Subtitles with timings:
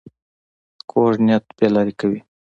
[0.89, 2.19] کوږ نیت بې لارې کوي